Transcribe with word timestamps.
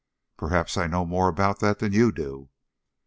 "Perhaps 0.35 0.77
I 0.77 0.87
know 0.87 1.05
more 1.05 1.27
about 1.27 1.59
that 1.59 1.77
than 1.77 1.93
you 1.93 2.11
do." 2.11 2.49